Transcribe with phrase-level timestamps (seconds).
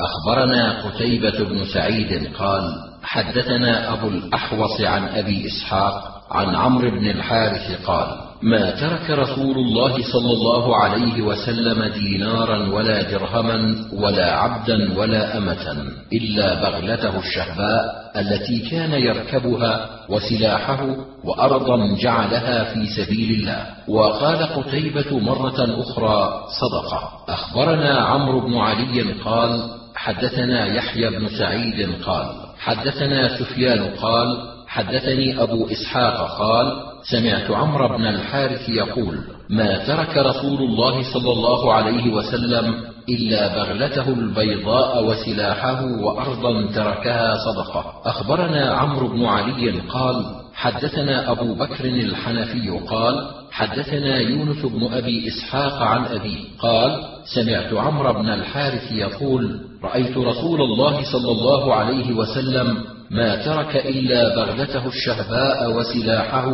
[0.00, 7.86] أخبرنا قتيبة بن سعيد قال حدثنا أبو الأحوص عن أبي إسحاق عن عمرو بن الحارث
[7.86, 8.06] قال
[8.42, 15.86] ما ترك رسول الله صلى الله عليه وسلم دينارا ولا درهما ولا عبدا ولا أمة
[16.12, 23.66] إلا بغلته الشهباء التي كان يركبها وسلاحه وأرضا جعلها في سبيل الله.
[23.88, 27.10] وقال قتيبة مرة أخرى صدقة.
[27.28, 32.26] أخبرنا عمرو بن علي قال حدثنا يحيى بن سعيد قال
[32.58, 34.26] حدثنا سفيان قال
[34.66, 36.72] حدثني أبو إسحاق قال
[37.10, 39.18] سمعت عمرو بن الحارث يقول
[39.50, 42.74] ما ترك رسول الله صلى الله عليه وسلم
[43.08, 48.02] إلا بغلته البيضاء وسلاحه وأرضا تركها صدقة.
[48.04, 55.82] أخبرنا عمرو بن علي قال حدثنا أبو بكر الحنفي قال حدثنا يونس بن أبي إسحاق
[55.82, 62.84] عن ابيه قال سمعت عمرو بن الحارث يقول رأيت رسول الله صلى الله عليه وسلم
[63.10, 66.46] ما ترك إلا بغلته الشهباء وسلاحه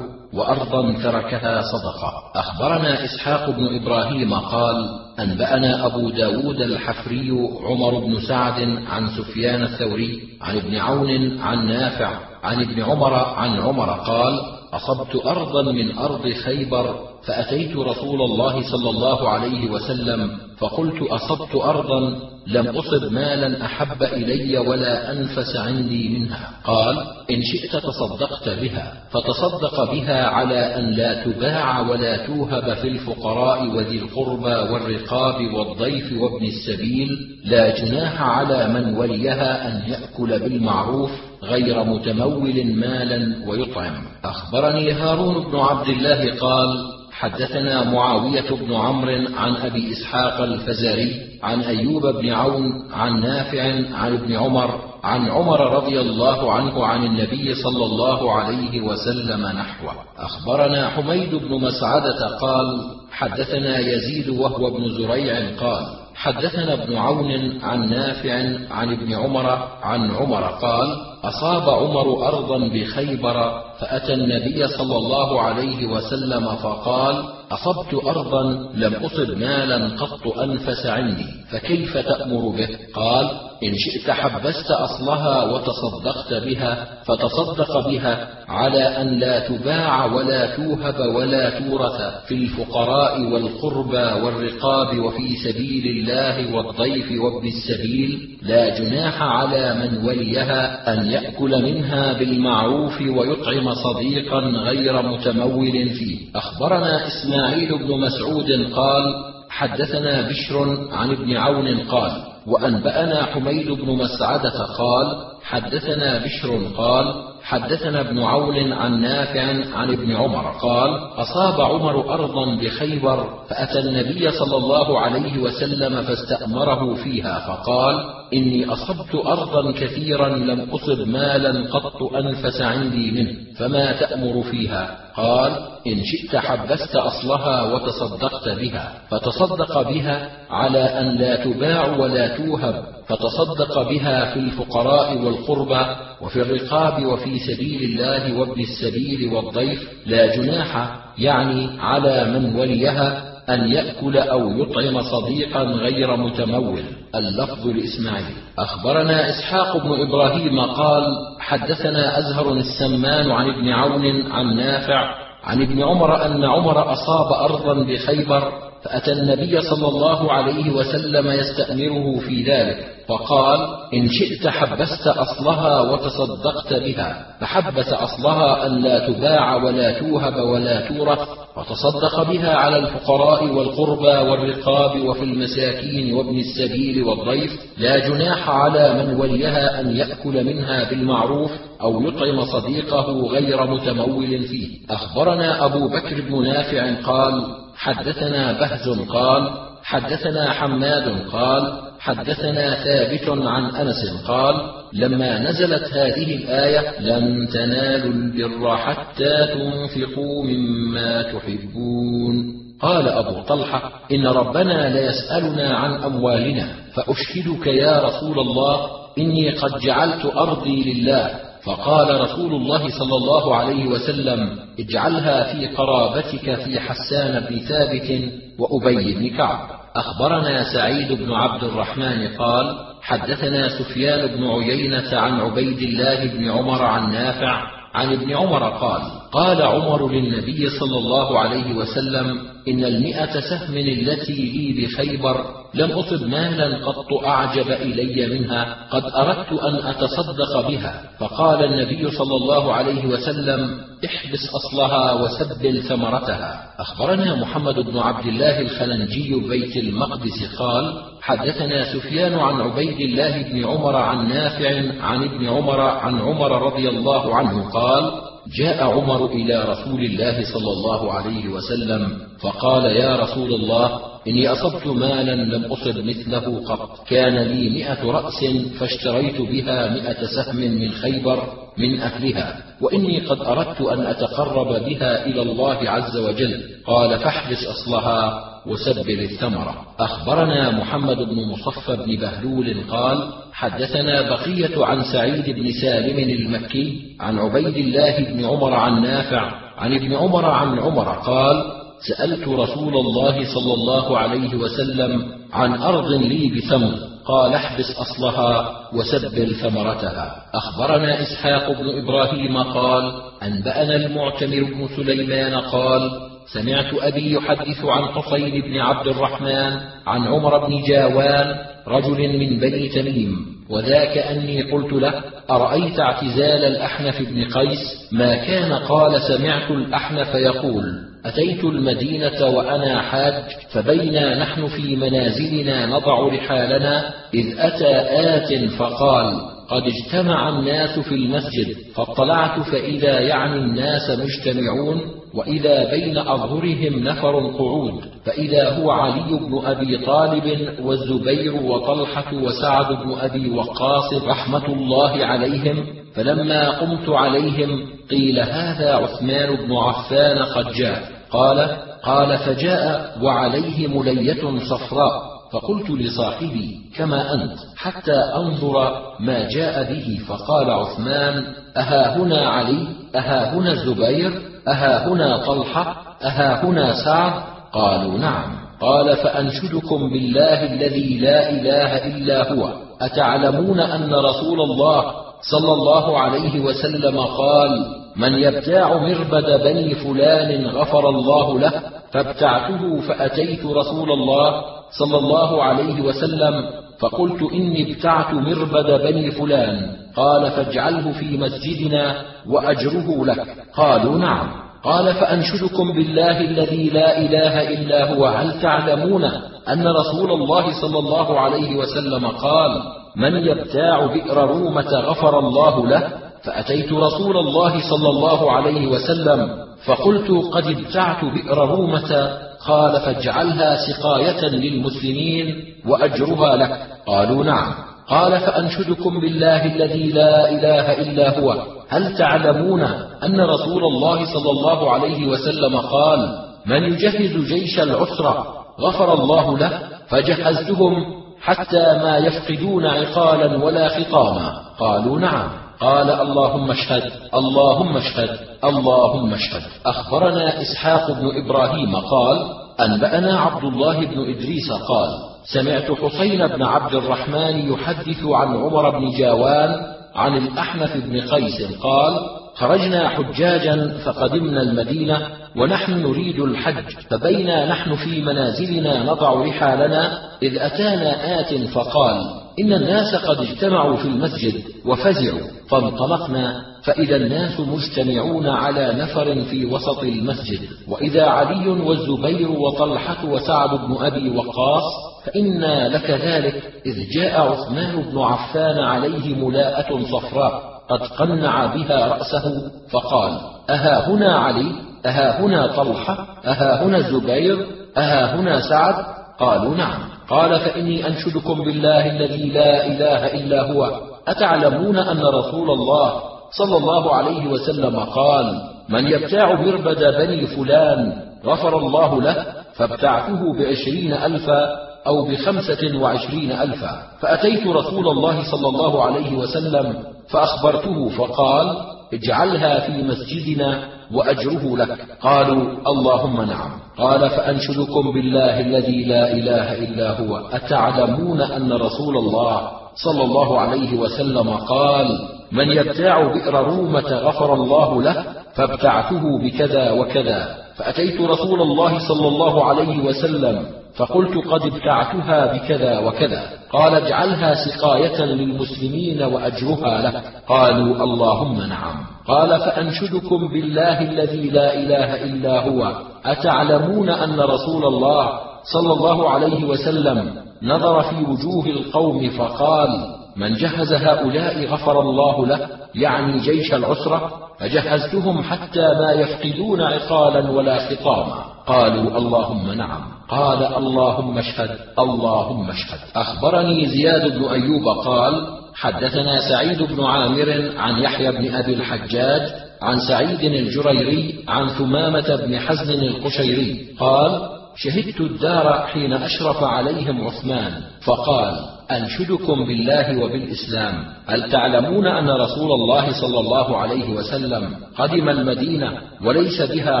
[0.32, 2.12] وأرضا تركها صدقة.
[2.34, 4.76] أخبرنا إسحاق بن إبراهيم قال
[5.18, 7.30] أنبأنا أبو داود الحفري
[7.64, 12.10] عمر بن سعد عن سفيان الثوري عن ابن عون عن نافع
[12.42, 16.94] عن ابن عمر عن عمر قال أصبت أرضا من أرض خيبر
[17.26, 24.58] فأتيت رسول الله صلى الله عليه وسلم فقلت أصبت أرضا لم أصب مالا أحب إلي
[24.58, 26.50] ولا أنفس عندي منها.
[26.64, 26.98] قال
[27.30, 33.98] إن شئت تصدقت بها فتصدق بها على أن لا تباع ولا توهب في الفقراء وذي
[33.98, 37.08] القربى والرقاب والضيف وابن السبيل
[37.44, 43.94] لا جناح على من وليها أن يأكل بالمعروف غير متمول مالا ويطعم.
[44.24, 46.68] أخبرني هارون بن عبد الله قال
[47.12, 53.62] حدثنا معاوية بن عمرو عن أبي إسحاق الفزاري عن أيوب بن عون عن نافع
[53.94, 59.92] عن ابن عمر عن عمر رضي الله عنه عن النبي صلى الله عليه وسلم نحوه.
[60.18, 62.66] أخبرنا حميد بن مسعدة قال
[63.10, 68.34] حدثنا يزيد وهو ابن زريع قال حدثنا ابن عون عن نافع
[68.70, 75.86] عن ابن عمر عن عمر قال أصاب عمر أرضا بخيبر فأتى النبي صلى الله عليه
[75.86, 78.42] وسلم فقال أصبت أرضا
[78.74, 83.30] لم أصب مالا قط انفس عندي فكيف تأمر به؟ قال
[83.64, 91.50] إن شئت حبست أصلها وتصدقت بها فتصدق بها على أن لا تباع ولا توهب ولا
[91.58, 98.38] تورث في الفقراء والقربى والرقاب وفي سبيل الله والضيف وابن السبيل.
[98.42, 106.18] لا جناح على من وليها أن يأكل منها بالمعروف ويطعم صديقا غير متمول فيه.
[106.34, 107.06] أخبرنا
[107.40, 109.14] إسماعيل بن مسعود قال
[109.50, 112.12] حدثنا بشر عن ابن عون قال
[112.46, 117.14] وأنبأنا حميد بن مسعدة قال حدثنا بشر قال
[117.50, 119.42] حدثنا ابن عون عن نافع
[119.76, 126.94] عن ابن عمر قال أصاب عمر أرضا بخيبر فأتى النبي صلى الله عليه وسلم فاستأمره
[126.94, 134.42] فيها فقال إني أصبت أرضا كثيرا لم أصب مالا قط أنفس عندي منه فما تأمر
[134.42, 135.52] فيها؟ قال
[135.86, 142.84] إن شئت حبست أصلها وتصدقت بها فتصدق بها على أن لا تباع ولا توهب.
[143.10, 145.86] فتصدق بها في الفقراء والقربى
[146.20, 153.72] وفي الرقاب وفي سبيل الله وابن السبيل والضيف لا جناح يعني على من وليها أن
[153.72, 156.82] يأكل أو يطعم صديقا غير متمول.
[157.14, 158.34] اللفظ لإسماعيل.
[158.58, 161.04] أخبرنا إسحاق بن إبراهيم قال
[161.40, 167.74] حدثنا أزهر السمان عن ابن عون عن نافع عن ابن عمر أن عمر أصاب أرضا
[167.84, 173.60] بخيبر فأتى النبي صلى الله عليه وسلم يستأمره في ذلك فقال
[173.94, 181.28] إن شئت حبست أصلها وتصدقت بها فحبس أصلها أن لا تباع ولا توهب ولا تورث
[181.56, 189.20] وتصدق بها على الفقراء والقربى والرقاب وفي المساكين وابن السبيل والضيف لا جناح على من
[189.20, 191.50] وليها أن يأكل منها بالمعروف
[191.82, 194.68] أو يطعم صديقه غير متمول فيه.
[194.90, 197.44] أخبرنا أبو بكر بن نافع قال
[197.76, 199.50] حدثنا بهز قال
[199.82, 204.54] حدثنا حماد قال حدثنا ثابت عن أنس قال
[204.92, 212.60] لما نزلت هذه الآية لن تنالوا البر حتى تنفقوا مما تحبون.
[212.80, 218.86] قال أبو طلحة إن ربنا ليسألنا عن أموالنا فأشهدك يا رسول الله
[219.18, 226.54] إني قد جعلت أرضي لله فقال رسول الله صلى الله عليه وسلم اجعلها في قرابتك
[226.54, 229.68] في حسان بن ثابت وأبي بن كعب.
[229.96, 236.82] أخبرنا سعيد بن عبد الرحمن قال حدثنا سفيان بن عيينة عن عبيد الله بن عمر
[236.82, 237.62] عن نافع
[237.94, 239.02] عن ابن عمر قال
[239.32, 246.26] قال عمر للنبي صلى الله عليه وسلم إن المئة سهم التي لي بخيبر لم أصب
[246.26, 251.02] مالا قط أعجب إلي منها قد أردت أن أتصدق بها.
[251.18, 256.70] فقال النبي صلى الله عليه وسلم احبس أصلها وسبل ثمرتها.
[256.78, 263.64] أخبرنا محمد بن عبد الله الخلنجي بيت المقدس قال حدثنا سفيان عن عبيد الله بن
[263.64, 268.12] عمر عن نافع عن ابن عمر عن عمر رضي الله عنه قال
[268.58, 274.86] جاء عمر إلى رسول الله صلى الله عليه وسلم فقال يا رسول الله إني أصبت
[274.86, 277.08] مالا لم أصب مثله قط.
[277.08, 278.44] كان لي مئة رأس
[278.78, 281.42] فاشتريت بها مئة سهم من خيبر
[281.78, 286.62] من أهلها وإني قد أردت أن أتقرب بها إلى الله عز وجل.
[286.86, 295.02] قال فاحبس أصلها وسبل الثمرة أخبرنا محمد بن مصفى بن بهلول قال حدثنا بقية عن
[295.12, 300.78] سعيد بن سالم المكي عن عبيد الله بن عمر عن نافع عن ابن عمر عن
[300.78, 306.94] عمر قال سألت رسول الله صلى الله عليه وسلم عن أرض لي بثمر
[307.24, 310.42] قال احبس أصلها وسبل ثمرتها.
[310.54, 313.12] أخبرنا إسحاق بن إبراهيم قال
[313.42, 316.10] أنبأنا المعتمر بن سليمان قال
[316.52, 321.54] سمعت أبي يحدث عن حصين بن عبد الرحمن عن عمر بن جاوان
[321.88, 328.72] رجل من بني تميم وذاك أني قلت له أرأيت اعتزال الأحنف بن قيس؟ ما كان
[328.72, 331.09] قال سمعت الأحنف يقول.
[331.24, 337.96] أتيت المدينة وأنا حاج فبينا نحن في منازلنا نضع رحالنا إذ أتى
[338.28, 345.00] آت فقال قد اجتمع الناس في المسجد فاطلعت فإذا يعني الناس مجتمعون
[345.34, 353.14] وإذا بين أظهرهم نفر قعود فإذا هو علي بن أبي طالب والزبير وطلحة وسعد بن
[353.20, 361.02] أبي وقاص رحمة الله عليهم فلما قمت عليهم قيل هذا عثمان بن عفان قد جاء
[361.30, 365.29] قال قال فجاء وعليه ملية صفراء.
[365.52, 371.44] فقلت لصاحبي كما أنت؟ حتى أنظر ما جاء به فقال عثمان
[371.76, 374.32] أها هنا علي؟ أها هنا الزبير؟
[374.68, 377.32] أها هنا طلحة؟ أها هنا سعد؟
[377.72, 378.60] قالوا نعم.
[378.80, 382.72] قال فأنشدكم بالله الذي لا إله إلا هو.
[383.00, 385.04] أتعلمون أن رسول الله
[385.50, 387.86] صلى الله عليه وسلم قال
[388.16, 391.72] من يبتاع مربد بني فلان غفر الله له
[392.12, 396.64] فابتعته فأتيت رسول الله صلى الله عليه وسلم
[397.00, 399.90] فقلت إني ابتعت مربد بني فلان.
[400.16, 402.16] قال فاجعله في مسجدنا
[402.48, 403.46] وأجره لك.
[403.76, 404.50] قالوا نعم.
[404.84, 408.26] قال فأنشدكم بالله الذي لا إله إلا هو.
[408.26, 409.24] هل تعلمون
[409.68, 412.82] أن رسول الله صلى الله عليه وسلم قال
[413.16, 416.08] من يبتاع بئر رومة غفر الله له؟
[416.44, 419.50] فأتيت رسول الله صلى الله عليه وسلم
[419.86, 426.86] فقلت قد ابتعت بئر رومة قال فاجعلها سقاية للمسلمين وأجرها لك.
[427.06, 427.74] قالوا نعم.
[428.08, 431.56] قال فأنشدكم بالله الذي لا إله إلا هو.
[431.88, 432.82] هل تعلمون
[433.22, 438.46] أن رسول الله صلى الله عليه وسلم قال من يجهز جيش العسرة
[438.80, 439.78] غفر الله له
[440.08, 440.94] فجهزتهم
[441.40, 445.48] حتى ما يفقدون عقالا ولا خطاما قالوا نعم.
[445.80, 449.62] قال اللهم اشهد اللهم اشهد اللهم اشهد.
[449.86, 452.38] أخبرنا إسحاق بن إبراهيم قال
[452.84, 455.08] أنبأنا عبد الله بن إدريس قال
[455.44, 459.76] سمعت حسين بن عبد الرحمن يحدث عن عمر بن جاوان
[460.14, 465.26] عن الأحنف بن قيس قال خرجنا حجاجا فقدمنا المدينة
[465.56, 472.16] ونحن نريد الحج فبينا نحن في منازلنا نضع رحالنا إذ أتانا آت فقال
[472.60, 475.40] إن الناس قد اجتمعوا في المسجد وفزعوا
[475.70, 483.96] فانطلقنا فإذا الناس مجتمعون على نفر في وسط المسجد وإذا علي والزبير وطلحة وسعد بن
[484.00, 484.92] أبي وقاص
[485.24, 490.69] فإنا لك ذلك إذ جاء عثمان بن عفان عليه ملاءة صفراء.
[490.90, 494.72] قد قنع بها رأسه فقال أها هنا علي؟
[495.06, 497.66] أها هنا طلحة؟ أها هنا الزبير
[497.96, 498.94] أها هنا سعد؟
[499.40, 500.00] قالوا نعم.
[500.28, 504.00] قال فإني أنشدكم بالله الذي لا إله إلا هو.
[504.28, 506.12] أتعلمون أن رسول الله
[506.58, 511.12] صلى الله عليه وسلم قال من يبتاع مربد بني فلان
[511.44, 517.02] غفر الله له فابتعته بعشرين ألفا أو بخمسة وعشرين ألفا.
[517.20, 519.94] فأتيت رسول الله صلى الله عليه وسلم
[520.28, 521.76] فأخبرته فقال
[522.12, 524.98] اجعلها في مسجدنا وأجره لك.
[525.22, 526.70] قالوا اللهم نعم.
[526.98, 530.36] قال فأنشدكم بالله الذي لا إله إلا هو.
[530.52, 535.18] أتعلمون أن رسول الله صلى الله عليه وسلم قال
[535.52, 540.56] من يبتاع بئر رومة غفر الله له فابتعته بكذا وكذا.
[540.80, 546.42] فأتيت رسول الله صلى الله عليه وسلم فقلت قد ابتعتها بكذا وكذا.
[546.72, 551.94] قال اجعلها سقاية للمسلمين وأجرها لك قالوا اللهم نعم.
[552.28, 555.92] قال فأنشدكم بالله الذي لا إله إلا هو.
[556.24, 558.28] أتعلمون أن رسول الله
[558.72, 565.68] صلى الله عليه وسلم نظر في وجوه القوم فقال من جهز هؤلاء غفر الله له
[565.94, 571.44] يعني جيش العسرة فجهزتهم حتى ما يفقدون عقالا ولا خطاما.
[571.66, 573.00] قالوا اللهم نعم.
[573.28, 575.98] قال اللهم اشهد اللهم اشهد.
[576.16, 582.42] أخبرني زياد بن أيوب قال حدثنا سعيد بن عامر عن يحيى بن أبي الحجاج
[582.82, 590.72] عن سعيد الجريري عن ثمامة بن حزن القشيري قال شهدت الدار حين أشرف عليهم عثمان
[591.04, 591.54] فقال
[591.90, 594.04] أنشدكم بالله وبالإسلام.
[594.26, 600.00] هل تعلمون أن رسول الله صلى الله عليه وسلم قدم المدينة وليس بها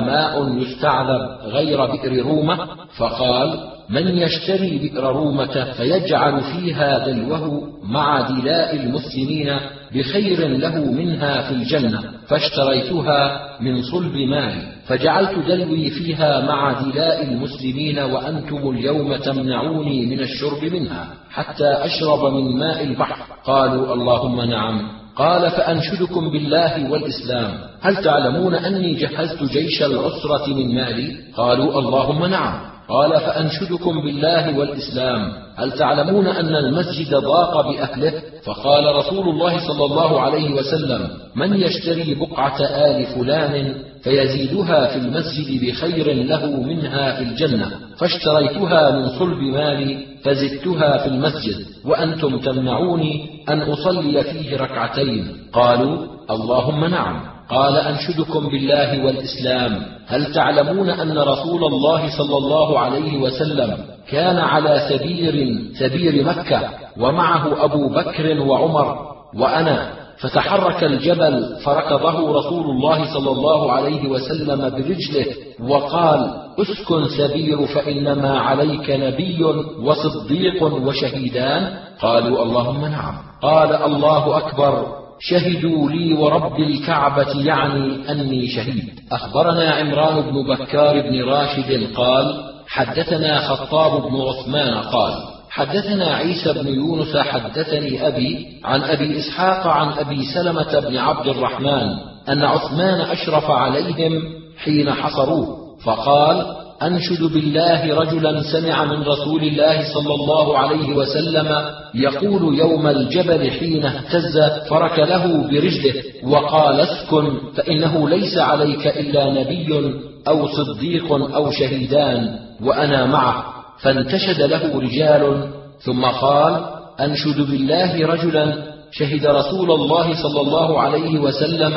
[0.00, 2.58] ماء يستعذب غير بئر رومة؟
[2.96, 9.56] فقال من يشتري بئر رومة فيجعل فيها دلوه مع دلاء المسلمين
[9.94, 17.98] بخير له منها في الجنة فاشتريتها من صلب مالي فجعلت دلوي فيها مع دلاء المسلمين
[17.98, 23.26] وأنتم اليوم تمنعوني من الشرب منها حتى أشرب من ماء البحر.
[23.44, 24.88] قالوا اللهم نعم.
[25.16, 27.50] قال فأنشدكم بالله والإسلام.
[27.80, 32.77] هل تعلمون أني جهزت جيش العسرة من مالي؟ قالوا اللهم نعم.
[32.88, 35.32] قال فأنشدكم بالله والإسلام.
[35.56, 38.12] هل تعلمون أن المسجد ضاق بأهله؟
[38.44, 45.64] فقال رسول الله صلى الله عليه وسلم من يشتري بقعة آل فلان فيزيدها في المسجد
[45.64, 53.60] بخير له منها في الجنة فاشتريتها من صلب مالي فزدتها في المسجد وأنتم تمنعوني أن
[53.60, 55.36] أصلي فيه ركعتين.
[55.52, 57.37] قالوا اللهم نعم.
[57.50, 59.82] قال أنشدكم بالله والإسلام.
[60.06, 63.76] هل تعلمون أن رسول الله صلى الله عليه وسلم
[64.10, 68.96] كان على ثبير ثبير مكة ومعه أبو بكر وعمر
[69.34, 75.26] وأنا فتحرك الجبل فركضه رسول الله صلى الله عليه وسلم برجله
[75.68, 79.44] وقال اسكن ثبير فإنما عليك نبي
[79.82, 81.76] وصديق وشهيدان.
[82.00, 83.14] قالوا اللهم نعم.
[83.42, 84.97] قال الله أكبر.
[85.20, 89.00] شهدوا لي ورب الكعبة يعني أني شهيد.
[89.12, 95.12] أخبرنا عمران بن بكار بن راشد قال حدثنا خطاب بن عثمان قال
[95.50, 101.88] حدثنا عيسى بن يونس حدثني أبي عن أبي إسحاق عن أبي سلمة بن عبد الرحمن
[102.28, 104.22] أن عثمان أشرف عليهم
[104.64, 111.48] حين حصروه فقال أنشد بالله رجلا سمع من رسول الله صلى الله عليه وسلم
[111.94, 114.38] يقول يوم الجبل حين اهتز
[114.70, 115.94] فركله برجله
[116.24, 119.94] وقال اسكن فإنه ليس عليك إلا نبي
[120.28, 123.44] أو صديق أو شهيدان وأنا معه.
[123.82, 125.48] فانتشد له رجال
[125.80, 126.64] ثم قال
[127.00, 128.54] أنشد بالله رجلا
[128.90, 131.74] شهد رسول الله صلى الله عليه وسلم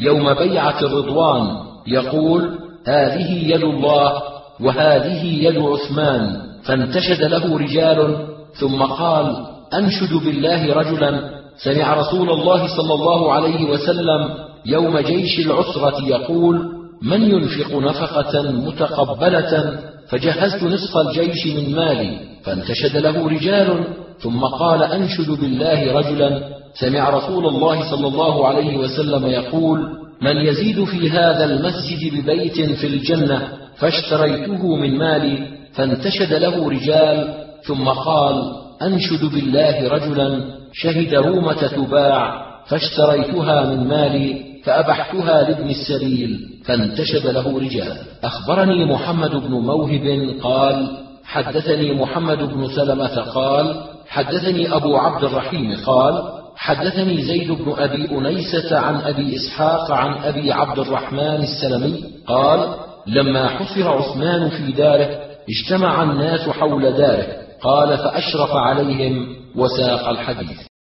[0.00, 1.56] يوم بيعة الرضوان.
[1.86, 8.26] يقول هذه يد الله وهذه يد عثمان فانتشد له رجال
[8.60, 9.36] ثم قال
[9.74, 11.34] أنشد بالله رجلا.
[11.64, 14.28] سمع رسول الله صلى الله عليه وسلم
[14.66, 16.60] يوم جيش العسرة يقول
[17.02, 22.18] من ينفق نفقة متقبلة؟ فجهزت نصف الجيش من مالي.
[22.44, 23.84] فانتشد له رجال
[24.18, 26.54] ثم قال أنشد بالله رجلا.
[26.74, 29.78] سمع رسول الله صلى الله عليه وسلم يقول
[30.22, 37.34] من يزيد في هذا المسجد ببيت في الجنة فاشتريته من مالي فانتشد له رجال
[37.66, 38.52] ثم قال
[38.82, 40.40] أنشد بالله رجلا
[40.72, 47.96] شهد رومة تباع فاشتريتها من مالي فأبحتها لابن السبيل فانتشد له رجال.
[48.24, 56.22] أخبرني محمد بن موهب قال حدثني محمد بن سلمة قال حدثني أبو عبد الرحيم قال
[56.56, 62.74] حدثني زيد بن أبي أنيسة عن أبي إسحاق عن أبي عبد الرحمن السلمي قال
[63.06, 67.26] لما حصر عثمان في داره اجتمع الناس حول داره
[67.60, 70.73] قال فأشرف عليهم وساق الحديث.